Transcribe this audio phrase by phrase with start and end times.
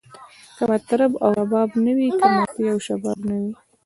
[0.55, 3.53] که مطرب او رباب نه وی، که مستی او شباب نه وی